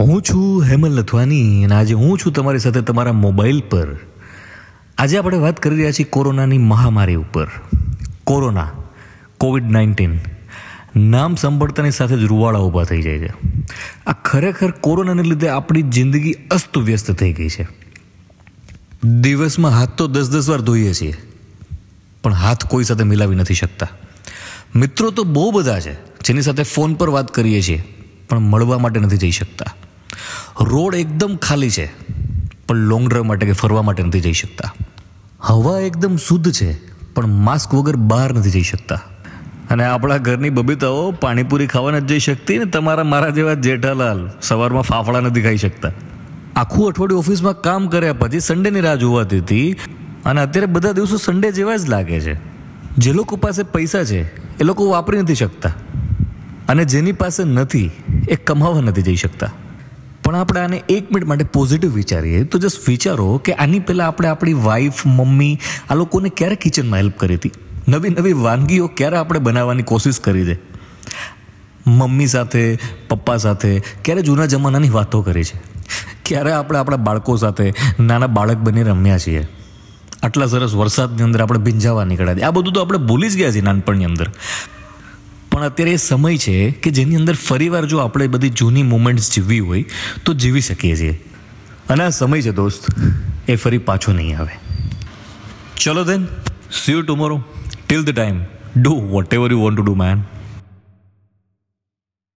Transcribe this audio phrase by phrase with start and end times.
[0.00, 3.96] હું છું હેમલ લથવાની અને આજે હું છું તમારી સાથે તમારા મોબાઈલ પર.
[4.98, 7.46] આજે આપણે વાત કરી રહ્યા છીએ કોરોનાની મહામારી ઉપર.
[8.24, 8.70] Corona,
[9.38, 10.18] Covid nineteen.
[10.96, 13.30] નામ સાંભળતાની સાથે જ રૂવાડા ઊભા થઈ જાય છે.
[14.06, 17.68] આ ખરેખર કોરોનાને લીધે આપણી જિંદગી અસ્તવ્યસ્ત થઈ ગઈ છે.
[19.04, 21.14] દિવસમાં હાથ તો દસ દસ વાર ધોઈએ છીએ,
[22.22, 23.88] પણ હાથ કોઈ સાથે મિલાવી નથી શકતા.
[24.76, 27.82] મિત્રો તો બહુ બધા છે, જેની સાથે ફોન પર વાત કરીએ છીએ,
[28.28, 29.74] પણ મળવા માટે નથી જઈ શકતા.
[30.60, 31.86] રોડ એકદમ ખાલી છે,
[32.66, 34.74] પણ લોંગ ડ્રાઈવ માટે કે ફરવા માટે નથી જઈ શકતા.
[35.40, 39.00] હવા એકદમ શુદ્ધ છે, પણ માસ્ક વગર બહાર નથી જઈ શકતા.
[39.70, 44.82] અને આપણા ઘરની બબીતાઓ પાણીપુરી ખાવા નથી જઈ શકતી ને તમારા મારા જેવા જેઠાલાલ સવારમાં
[44.82, 45.92] ફાફડા નથી ખાઈ શકતા.
[46.56, 49.72] આખું અઠવાડિયું ઓફિસમાં કામ કર્યા પછી સન્ડેની રાહ જોવાતી હતી
[50.24, 52.34] અને અત્યારે બધા દિવસો સન્ડે જેવા જ લાગે છે.
[52.98, 55.72] જે લોકો પાસે પૈસા છે, એ લોકો વાપરી નથી શકતા.
[56.68, 57.90] અને જેની પાસે નથી,
[58.28, 59.52] એ કમાવા નથી જઈ શકતા.
[60.26, 64.28] પણ આપણે આને એક મિનિટ માટે પોઝિટિવ વિચારીએ તો જસ્ટ વિચારો કે આની પહેલાં આપણે
[64.28, 65.58] આપણી વાઈફ મમ્મી,
[65.90, 67.52] આ લોકોને ક્યારે કિચનમાં હેલ્પ કરી હતી?
[67.88, 70.58] નવી નવી વાનગીઓ ક્યારે આપણે બનાવવાની કોશિશ કરી છે?
[71.86, 75.60] મમ્મી સાથે, પપ્પા સાથે ક્યારે જૂના જમાનાની વાતો કરી છે?
[76.24, 79.48] ક્યારે આપણે આપણા બાળકો સાથે નાના બાળક બની રમ્યા છીએ?
[80.22, 83.62] આટલા સરસ વરસાદની અંદર આપણે ભીંજાવા નીકળ્યા આ બધું તો આપણે ભૂલી જ ગયા છીએ
[83.62, 84.30] નાનપણની અંદર.
[85.56, 89.60] પણ અત્યારે એ સમય છે કે જેની અંદર ફરીવાર જો આપણે બધી જૂની મુમેન્ટ્સ જીવવી
[89.60, 89.84] હોય,
[90.24, 91.24] તો જીવી શકીએ છીએ.
[91.90, 92.84] અને આ સમય છે દોસ્ત,
[93.48, 94.52] એ ફરી પાછો નહીં આવે.
[95.80, 96.26] ચલો then
[96.72, 97.44] see you tomorrow
[97.88, 98.40] till the time
[98.76, 98.94] do
[99.34, 100.22] whatever you want to do man